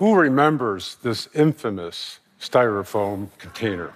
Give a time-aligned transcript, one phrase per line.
[0.00, 3.92] who remembers this infamous styrofoam container?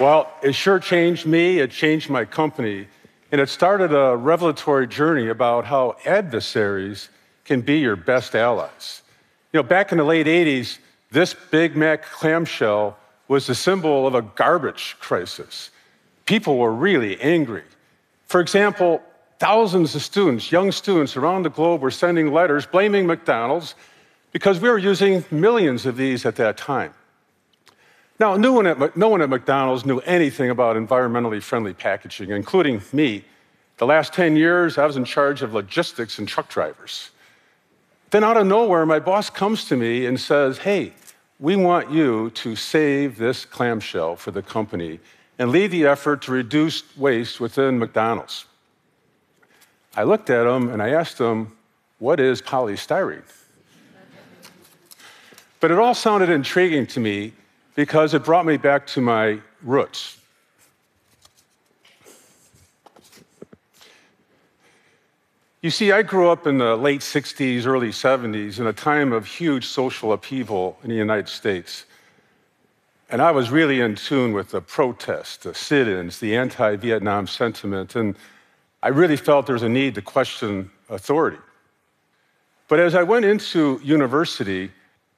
[0.00, 2.88] Well, it sure changed me, it changed my company,
[3.30, 7.10] and it started a revelatory journey about how adversaries
[7.44, 9.02] can be your best allies.
[9.52, 10.78] You know, back in the late 80s,
[11.12, 12.98] this Big Mac clamshell
[13.28, 15.70] was the symbol of a garbage crisis.
[16.26, 17.62] People were really angry.
[18.26, 19.00] For example,
[19.42, 23.74] thousands of students, young students around the globe, were sending letters blaming McDonald's
[24.30, 26.94] because we were using millions of these at that time.
[28.20, 32.82] Now, no one, at, no one at McDonald's knew anything about environmentally friendly packaging, including
[32.92, 33.24] me.
[33.78, 37.10] The last 10 years, I was in charge of logistics and truck drivers.
[38.10, 40.92] Then, out of nowhere, my boss comes to me and says, Hey,
[41.40, 45.00] we want you to save this clamshell for the company
[45.36, 48.46] and lead the effort to reduce waste within McDonald's.
[49.94, 51.52] I looked at him and I asked him,
[51.98, 53.22] What is polystyrene?
[55.60, 57.32] But it all sounded intriguing to me
[57.74, 60.18] because it brought me back to my roots.
[65.60, 69.26] You see, I grew up in the late 60s, early 70s, in a time of
[69.26, 71.84] huge social upheaval in the United States.
[73.08, 77.28] And I was really in tune with the protests, the sit ins, the anti Vietnam
[77.28, 78.16] sentiment, and
[78.82, 81.38] I really felt there was a need to question authority.
[82.68, 84.72] But as I went into university,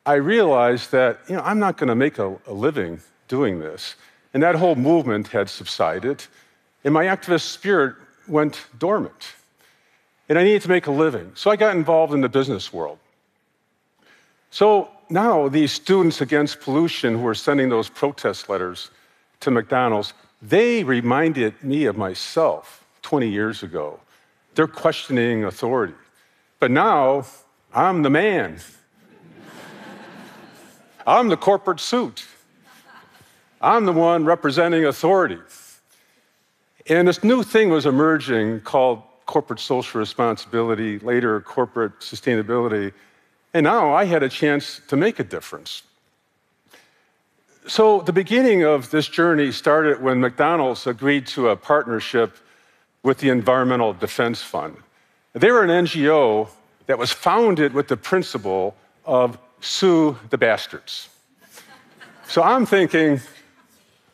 [0.04, 3.94] I realized that you know, I'm not going to make a, a living doing this.
[4.34, 6.24] And that whole movement had subsided,
[6.82, 7.94] and my activist spirit
[8.28, 9.34] went dormant.
[10.28, 11.32] And I needed to make a living.
[11.34, 12.98] So I got involved in the business world.
[14.50, 18.90] So now these students against pollution who are sending those protest letters
[19.40, 20.12] to McDonald's,
[20.42, 24.00] they reminded me of myself 20 years ago.
[24.54, 25.94] They're questioning authority.
[26.58, 27.26] But now
[27.72, 28.58] I'm the man.
[31.06, 32.26] I'm the corporate suit.
[33.60, 35.38] I'm the one representing authority.
[36.86, 42.92] And this new thing was emerging called corporate social responsibility, later corporate sustainability.
[43.52, 45.82] And now I had a chance to make a difference.
[47.66, 52.36] So the beginning of this journey started when McDonald's agreed to a partnership
[53.04, 54.76] with the Environmental Defense Fund.
[55.34, 56.48] They were an NGO
[56.86, 61.08] that was founded with the principle of sue the bastards.
[62.26, 63.20] So I'm thinking,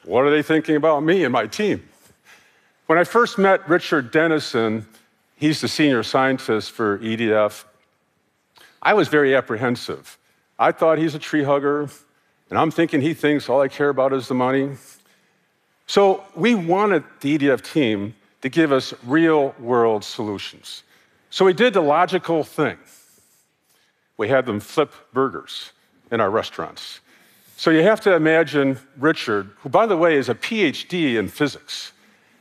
[0.04, 1.88] what are they thinking about me and my team?
[2.86, 4.86] When I first met Richard Denison,
[5.36, 7.64] he's the senior scientist for EDF,
[8.82, 10.18] I was very apprehensive.
[10.58, 11.88] I thought he's a tree hugger,
[12.48, 14.72] and I'm thinking he thinks all I care about is the money.
[15.86, 20.82] So we wanted the EDF team to give us real world solutions.
[21.30, 22.78] So we did the logical thing
[24.20, 25.72] we had them flip burgers
[26.10, 27.00] in our restaurants.
[27.56, 31.92] So you have to imagine Richard, who, by the way, is a PhD in physics.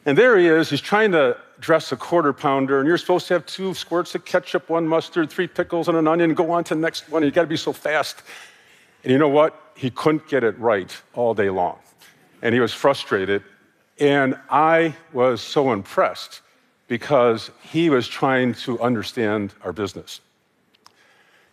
[0.06, 3.34] And there he is, he's trying to dress a quarter pounder, and you're supposed to
[3.34, 6.76] have two squirts of ketchup, one mustard, three pickles, and an onion, go on to
[6.76, 7.24] the next one.
[7.24, 8.24] You gotta be so fast.
[9.06, 9.72] And you know what?
[9.76, 11.80] He couldn't get it right all day long.
[12.42, 13.42] And he was frustrated.
[14.00, 16.42] And I was so impressed
[16.88, 20.22] because he was trying to understand our business.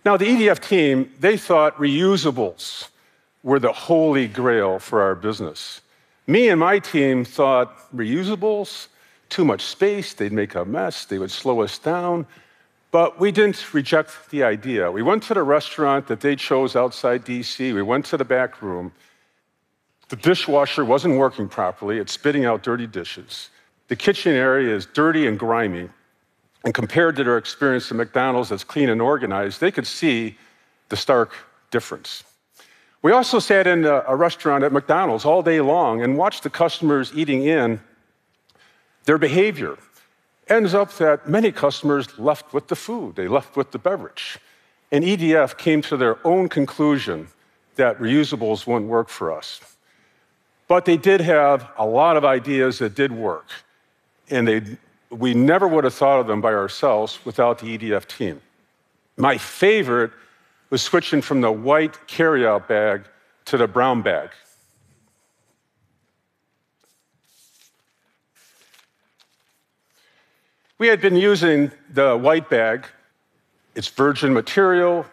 [0.04, 2.88] Now, the EDF team, they thought reusables
[3.42, 5.80] were the holy grail for our business.
[6.26, 8.88] Me and my team thought reusables,
[9.28, 12.26] too much space, they'd make a mess, they would slow us down.
[12.92, 14.90] But we didn't reject the idea.
[14.90, 18.62] We went to the restaurant that they chose outside DC, we went to the back
[18.62, 18.92] room.
[20.08, 23.50] The dishwasher wasn't working properly, it's spitting out dirty dishes.
[23.88, 25.88] The kitchen area is dirty and grimy.
[26.64, 30.36] And compared to their experience at McDonald's that's clean and organized, they could see
[30.88, 31.34] the stark
[31.70, 32.24] difference.
[33.02, 37.12] We also sat in a restaurant at McDonald's all day long and watched the customers
[37.14, 37.80] eating in.
[39.04, 39.76] Their behavior
[40.48, 44.38] ends up that many customers left with the food, they left with the beverage.
[44.90, 47.28] And EDF came to their own conclusion
[47.76, 49.60] that reusables wouldn't work for us.
[50.68, 53.50] But they did have a lot of ideas that did work,
[54.30, 54.62] and they
[55.10, 58.40] we never would have thought of them by ourselves without the EDF team.
[59.16, 60.10] My favorite
[60.70, 63.04] was switching from the white carryout bag
[63.46, 64.30] to the brown bag.
[70.78, 72.86] We had been using the white bag.
[73.74, 75.06] It's virgin material,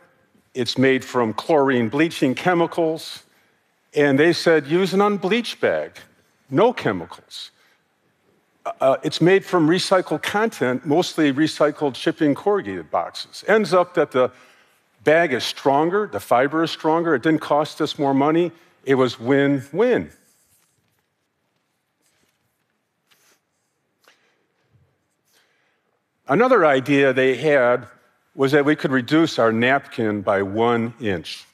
[0.54, 3.24] it's made from chlorine bleaching chemicals,
[3.95, 5.98] and they said use an unbleached bag,
[6.50, 7.51] no chemicals.
[8.80, 13.44] Uh, it's made from recycled content, mostly recycled shipping corrugated boxes.
[13.48, 14.31] Ends up that the
[15.04, 18.51] Bag is stronger, the fiber is stronger, it didn't cost us more money,
[18.86, 20.10] it was win win.
[26.25, 27.86] Another idea they had
[28.34, 31.46] was that we could reduce our napkin by one inch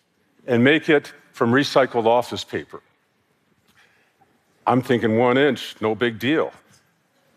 [0.46, 2.82] and make it from recycled office paper.
[4.68, 6.52] I'm thinking one inch, no big deal.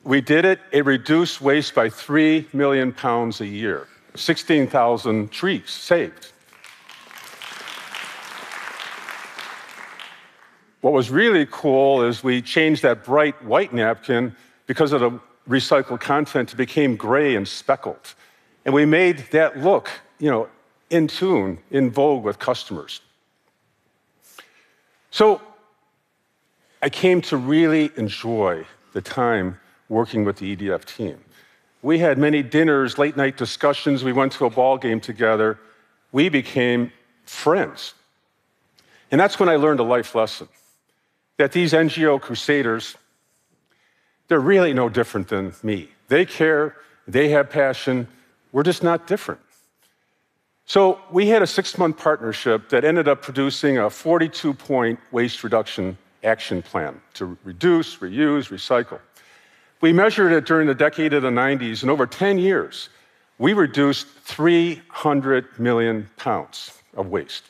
[0.02, 6.32] We did it, it reduced waste by 3 million pounds a year, 16,000 trees saved.
[10.80, 14.34] What was really cool is we changed that bright white napkin
[14.66, 18.16] because of the recycled content, it became gray and speckled.
[18.64, 19.88] And we made that look,
[20.18, 20.48] you know,
[20.90, 23.00] in tune, in vogue with customers.
[25.12, 25.42] So
[26.80, 28.64] I came to really enjoy
[28.94, 31.18] the time working with the EDF team.
[31.82, 34.02] We had many dinners, late night discussions.
[34.02, 35.58] We went to a ball game together.
[36.12, 36.92] We became
[37.26, 37.92] friends.
[39.10, 40.48] And that's when I learned a life lesson
[41.36, 42.96] that these NGO crusaders,
[44.28, 45.90] they're really no different than me.
[46.08, 46.76] They care,
[47.06, 48.08] they have passion,
[48.50, 49.40] we're just not different.
[50.66, 55.42] So we had a six month partnership that ended up producing a 42 point waste
[55.44, 59.00] reduction action plan to reduce, reuse, recycle.
[59.80, 62.88] We measured it during the decade of the 90s, and over 10 years,
[63.38, 67.44] we reduced 300 million pounds of waste.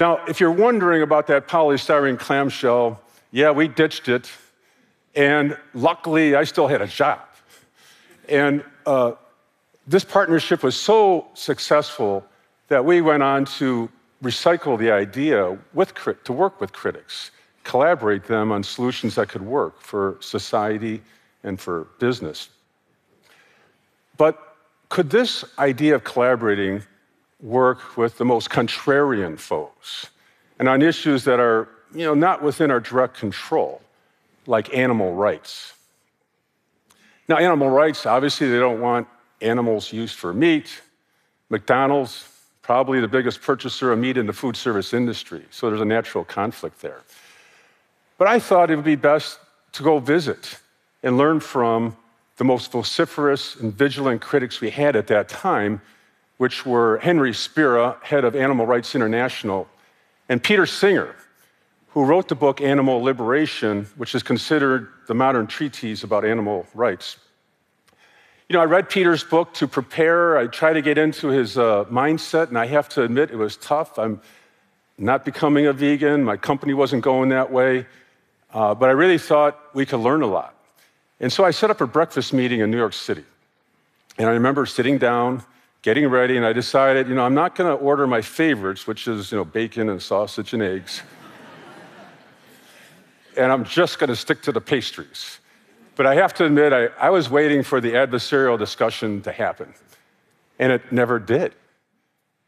[0.00, 3.00] Now, if you're wondering about that polystyrene clamshell,
[3.30, 4.30] yeah, we ditched it,
[5.14, 7.20] and luckily I still had a job.
[8.28, 9.12] And uh,
[9.86, 12.24] this partnership was so successful
[12.68, 13.90] that we went on to
[14.22, 15.92] recycle the idea with,
[16.24, 17.30] to work with critics,
[17.62, 21.02] collaborate them on solutions that could work for society
[21.42, 22.48] and for business.
[24.16, 24.56] But
[24.88, 26.82] could this idea of collaborating
[27.40, 30.06] work with the most contrarian foes
[30.58, 33.82] and on issues that are you know, not within our direct control,
[34.46, 35.74] like animal rights?
[37.28, 39.08] Now, animal rights, obviously, they don't want
[39.44, 40.82] animals used for meat.
[41.50, 42.28] McDonald's,
[42.62, 46.24] probably the biggest purchaser of meat in the food service industry, so there's a natural
[46.24, 47.02] conflict there.
[48.16, 49.38] But I thought it would be best
[49.72, 50.58] to go visit
[51.02, 51.96] and learn from
[52.36, 55.82] the most vociferous and vigilant critics we had at that time,
[56.38, 59.68] which were Henry Spira, head of Animal Rights International,
[60.28, 61.14] and Peter Singer,
[61.88, 67.18] who wrote the book Animal Liberation, which is considered the modern treatise about animal rights.
[68.48, 70.36] You know, I read Peter's book to prepare.
[70.36, 73.56] I tried to get into his uh, mindset, and I have to admit it was
[73.56, 73.98] tough.
[73.98, 74.20] I'm
[74.98, 76.22] not becoming a vegan.
[76.22, 77.86] My company wasn't going that way.
[78.52, 80.54] Uh, but I really thought we could learn a lot.
[81.20, 83.24] And so I set up a breakfast meeting in New York City.
[84.18, 85.42] And I remember sitting down,
[85.80, 89.08] getting ready, and I decided, you know, I'm not going to order my favorites, which
[89.08, 91.02] is, you know, bacon and sausage and eggs.
[93.38, 95.38] and I'm just going to stick to the pastries.
[95.96, 99.74] But I have to admit, I, I was waiting for the adversarial discussion to happen,
[100.58, 101.54] and it never did.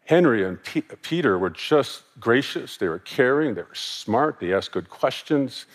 [0.05, 4.73] Henry and P- Peter were just gracious, they were caring, they were smart, they asked
[4.73, 5.67] good questions.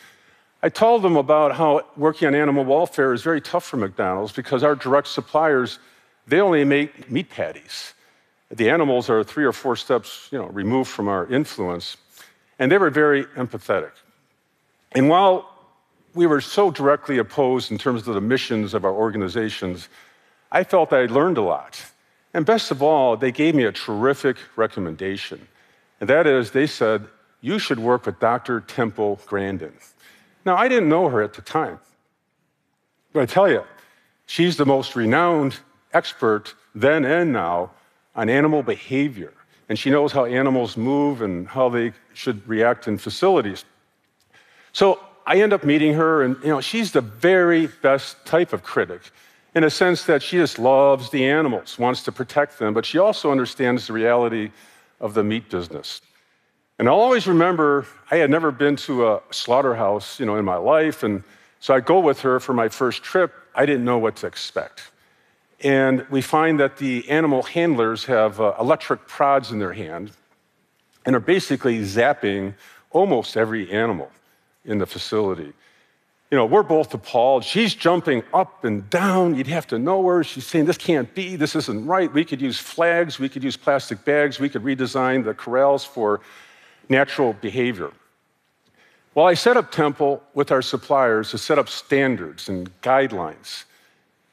[0.63, 4.63] I told them about how working on animal welfare is very tough for McDonald's because
[4.63, 5.79] our direct suppliers,
[6.27, 7.93] they only make meat patties.
[8.49, 11.97] The animals are three or four steps you know, removed from our influence.
[12.59, 13.91] And they were very empathetic.
[14.91, 15.50] And while
[16.13, 19.87] we were so directly opposed in terms of the missions of our organizations,
[20.51, 21.83] I felt I learned a lot.
[22.33, 25.47] And best of all, they gave me a terrific recommendation.
[25.99, 27.05] And that is, they said,
[27.41, 28.61] you should work with Dr.
[28.61, 29.73] Temple Grandin.
[30.45, 31.79] Now, I didn't know her at the time.
[33.13, 33.63] But I tell you,
[34.25, 35.59] she's the most renowned
[35.93, 37.71] expert then and now
[38.15, 39.33] on animal behavior.
[39.69, 43.65] And she knows how animals move and how they should react in facilities.
[44.73, 48.63] So I end up meeting her, and you know, she's the very best type of
[48.63, 49.01] critic
[49.53, 52.97] in a sense that she just loves the animals, wants to protect them, but she
[52.97, 54.51] also understands the reality
[54.99, 56.01] of the meat business.
[56.79, 60.55] And I'll always remember I had never been to a slaughterhouse, you know, in my
[60.55, 61.23] life, and
[61.59, 63.33] so I go with her for my first trip.
[63.53, 64.91] I didn't know what to expect.
[65.59, 70.11] And we find that the animal handlers have uh, electric prods in their hand
[71.05, 72.55] and are basically zapping
[72.89, 74.11] almost every animal
[74.65, 75.53] in the facility.
[76.29, 77.43] You know, we're both appalled.
[77.43, 79.35] She's jumping up and down.
[79.35, 80.23] You'd have to know her.
[80.23, 81.35] She's saying, This can't be.
[81.35, 82.11] This isn't right.
[82.13, 83.19] We could use flags.
[83.19, 84.39] We could use plastic bags.
[84.39, 86.21] We could redesign the corrals for
[86.87, 87.91] natural behavior.
[89.13, 93.65] Well, I set up Temple with our suppliers to set up standards and guidelines.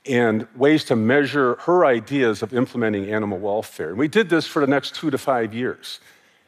[0.06, 3.90] and ways to measure her ideas of implementing animal welfare.
[3.90, 6.00] And we did this for the next two to five years.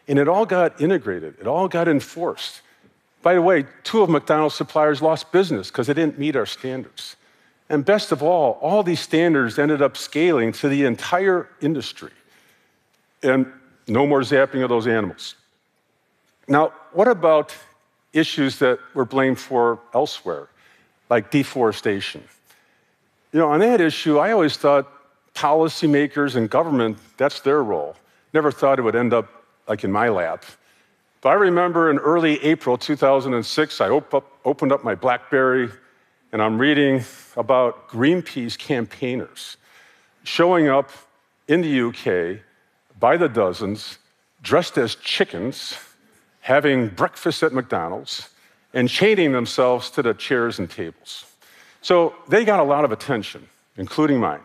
[0.08, 2.62] And it all got integrated, it all got enforced.
[3.22, 7.16] By the way, two of McDonald's suppliers lost business because they didn't meet our standards.
[7.68, 12.10] And best of all, all these standards ended up scaling to the entire industry.
[13.22, 13.46] And
[13.86, 15.34] no more zapping of those animals.
[16.48, 17.54] Now, what about
[18.12, 20.48] issues that were blamed for elsewhere,
[21.08, 22.24] like deforestation?
[23.32, 24.90] You know, on that issue, I always thought
[25.34, 27.94] policymakers and government, that's their role.
[28.32, 29.28] Never thought it would end up
[29.68, 30.44] like in my lap.
[31.20, 35.70] But I remember in early April 2006, I op opened up my Blackberry
[36.32, 37.04] and I'm reading
[37.36, 39.56] about Greenpeace campaigners
[40.22, 40.90] showing up
[41.48, 42.40] in the UK
[42.98, 43.98] by the dozens,
[44.42, 45.76] dressed as chickens,
[46.40, 48.30] having breakfast at McDonald's,
[48.72, 51.24] and chaining themselves to the chairs and tables.
[51.82, 54.42] So they got a lot of attention, including mine.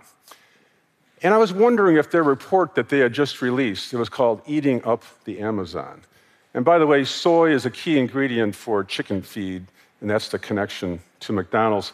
[1.21, 4.41] And I was wondering if their report that they had just released, it was called
[4.45, 6.01] Eating Up the Amazon.
[6.55, 9.65] And by the way, soy is a key ingredient for chicken feed,
[9.99, 11.91] and that's the connection to McDonald's.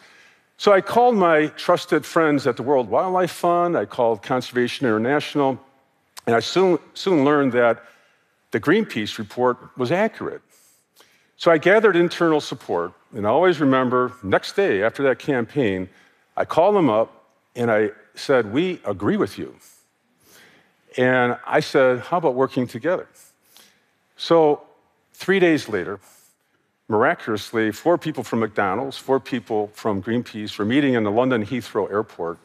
[0.58, 5.60] So I called my trusted friends at the World Wildlife Fund, I called Conservation International,
[6.28, 7.84] and I soon, soon learned that
[8.52, 10.44] the Greenpeace report was accurate.
[11.38, 15.90] So I gathered internal support, and I always remember next day after that campaign,
[16.38, 17.26] I called them up
[17.56, 19.56] and I said, We agree with you.
[21.00, 23.08] And I said, How about working together?
[24.22, 24.62] So
[25.14, 26.00] three days later,
[26.88, 31.90] miraculously, four people from McDonald's, four people from Greenpeace were meeting in the London Heathrow
[31.90, 32.38] airport.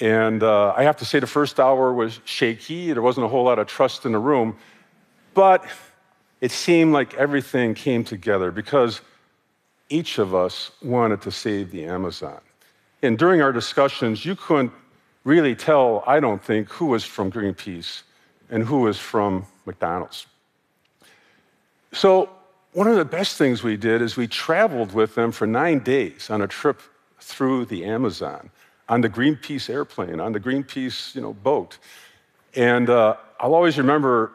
[0.00, 2.92] And uh, I have to say, the first hour was shaky.
[2.92, 4.56] There wasn't a whole lot of trust in the room.
[5.34, 5.64] But
[6.40, 9.02] it seemed like everything came together because
[9.88, 12.40] each of us wanted to save the Amazon.
[13.02, 14.72] And during our discussions, you couldn't
[15.22, 18.02] really tell, I don't think, who was from Greenpeace
[18.50, 20.26] and who was from McDonald's.
[21.92, 22.30] So,
[22.72, 26.30] one of the best things we did is we traveled with them for nine days
[26.30, 26.80] on a trip
[27.20, 28.50] through the Amazon
[28.88, 31.78] on the Greenpeace airplane, on the Greenpeace you know, boat.
[32.54, 34.32] And uh, I'll always remember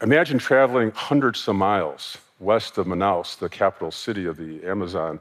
[0.00, 5.18] Imagine traveling hundreds of miles west of Manaus, the capital city of the Amazon,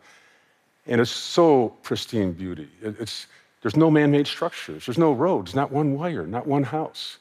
[0.85, 2.69] and it's so pristine beauty.
[2.83, 3.25] It's,
[3.63, 7.17] there's no man made structures, there's no roads, not one wire, not one house.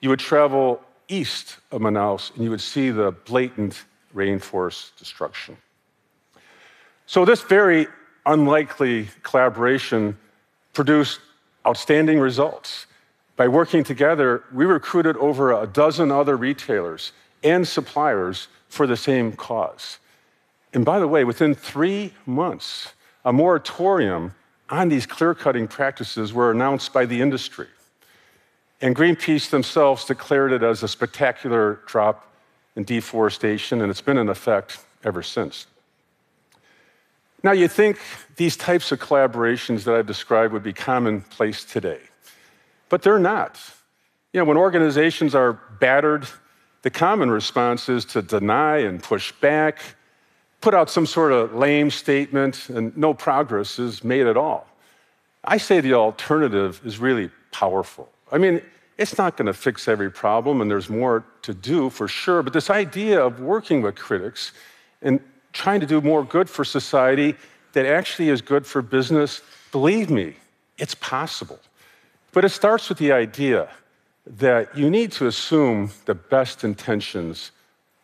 [0.00, 3.82] You would travel east of Manaus and you would see the blatant
[4.14, 5.56] rainforest destruction.
[7.06, 7.86] So, this very
[8.26, 10.16] unlikely collaboration
[10.72, 11.20] produced
[11.66, 12.86] outstanding results.
[13.36, 17.12] By working together, we recruited over a dozen other retailers
[17.42, 19.98] and suppliers for the same cause.
[20.72, 22.92] And by the way, within three months,
[23.24, 24.34] a moratorium
[24.68, 27.66] on these clear cutting practices were announced by the industry.
[28.80, 32.29] And Greenpeace themselves declared it as a spectacular drop
[32.76, 35.66] in deforestation, and it's been in effect ever since.
[37.42, 37.98] Now, you'd think
[38.36, 42.00] these types of collaborations that I've described would be commonplace today.
[42.88, 43.58] But they're not.
[44.32, 46.26] You know, when organizations are battered,
[46.82, 49.80] the common response is to deny and push back,
[50.60, 54.66] put out some sort of lame statement, and no progress is made at all.
[55.42, 58.10] I say the alternative is really powerful.
[58.30, 58.60] I mean,
[59.00, 62.52] it's not going to fix every problem, and there's more to do for sure, but
[62.52, 64.52] this idea of working with critics
[65.00, 65.20] and
[65.54, 67.34] trying to do more good for society
[67.72, 69.40] that actually is good for business,
[69.72, 70.34] believe me,
[70.76, 71.58] it's possible.
[72.32, 73.70] But it starts with the idea
[74.26, 77.52] that you need to assume the best intentions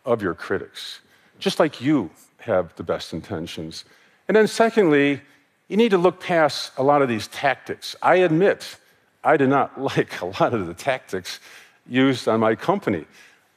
[0.07, 1.01] of your critics,
[1.39, 3.85] just like you have the best intentions.
[4.29, 5.21] And then, secondly,
[5.69, 7.95] you need to look past a lot of these tactics.
[8.01, 8.79] I admit,
[9.27, 11.41] I do not like a lot of the tactics
[11.87, 13.05] used on my company,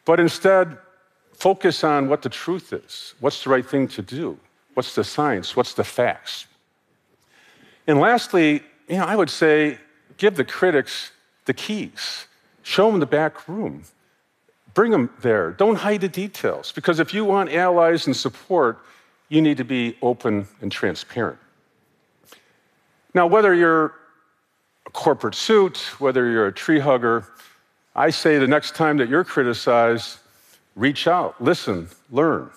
[0.04, 0.78] but instead,
[1.34, 3.14] focus on what the truth is.
[3.20, 4.38] What's the right thing to do?
[4.74, 5.56] What's the science?
[5.56, 6.48] What's the facts?
[7.88, 9.78] And lastly, you know, I would say
[10.18, 11.12] give the critics
[11.46, 12.28] the keys,
[12.64, 13.84] show them the back room,
[14.74, 15.52] bring them there.
[15.52, 18.80] Don't hide the details, because if you want allies and support,
[19.30, 21.40] you need to be open and transparent.
[23.14, 23.94] Now, whether you're
[24.90, 27.26] a corporate suit, whether you're a tree hugger,
[27.96, 30.18] I say the next time that you're criticized,
[30.76, 32.50] reach out, listen, learn.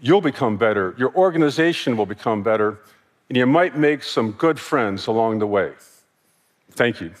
[0.00, 2.78] You'll become better, your organization will become better,
[3.28, 5.72] and you might make some good friends along the way.
[6.72, 7.12] Thank you.